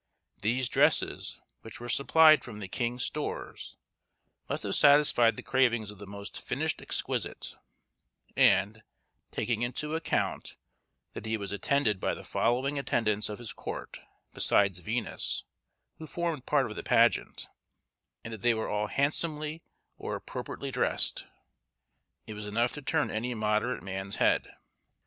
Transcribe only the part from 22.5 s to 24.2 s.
to turn any moderate man's